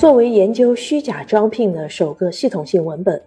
[0.00, 3.20] 作为研究虚假招聘的首个系统性文本，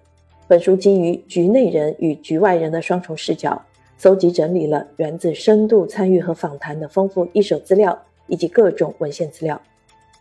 [0.47, 3.61] 本书基于局内人与局外人的双重视角，
[3.95, 9.61] 搜集整理了源自深度参与和访谈的丰富一手资料以及各种文献资料，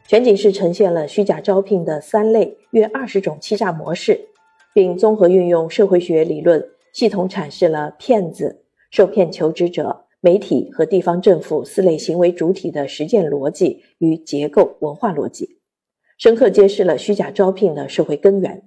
[0.06, 4.20] 全景式呈现了虚假招聘的三类约二十种欺诈模式，
[4.74, 6.62] 并综合运用社会学理论，
[6.92, 8.60] 系统阐释了骗子、
[8.90, 15.61] 受骗求职者、媒体和地方政府四类行为主体的实践逻辑与结构文化逻辑。
[16.22, 18.62] 深刻揭示了虚假招聘的社会根源。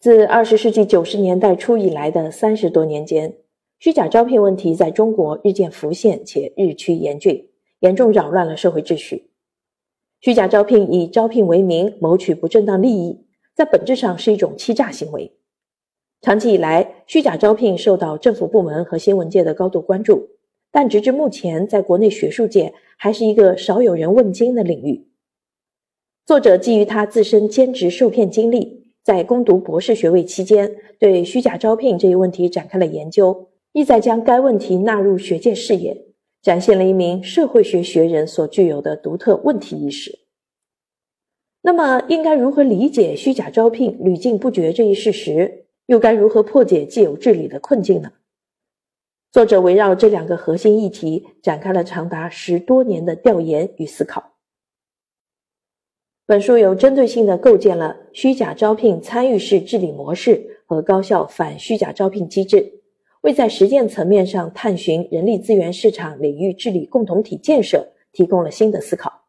[0.00, 3.36] 自二十世纪九十年代初以来的三十多年间，
[3.78, 7.50] 虚假招聘问题在中国日渐浮现且日趋严峻，
[7.80, 9.28] 严重扰乱了社会秩序。
[10.22, 15.36] 虚假招聘以招聘为名谋取不正当利益，在本质上是一种欺诈行为。
[16.22, 20.30] 长期以来，虚假招聘受到政府部门和新闻界的高度关注，
[20.72, 25.06] 但直至目前，在国内学术界还是一个少有人问津的领域。
[26.26, 36.08] 作者基于他自身兼职受骗经历，在攻读博士学位期间，对虚假招聘这一问题展开了研究，意在将该问题纳入学界视野，
[36.42, 40.18] 展现了一名社会学学人所具有的独特问题意识。
[41.62, 45.66] 那么，应该如何理解虚假招聘屡禁不绝这一事实？
[45.86, 48.10] 又该如何破解既有治理的困境呢？
[49.30, 54.32] 作者围绕这两个核心议题，展开了长达十多年的调研与思考。
[56.28, 62.80] 本书有针对性地构建了虚假招聘参与式治理模式和高效反虚假招聘机制，
[63.20, 69.26] 为在实践层面上探寻人力资源市场领域治理共同体建设提供了新的思考。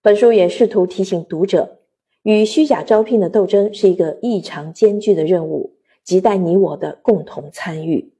[0.00, 1.80] 本书也试图提醒读者，
[2.22, 5.74] 与虚假招聘的斗争是一个异常艰巨的任务，
[6.06, 8.11] 亟待你我的共同参与。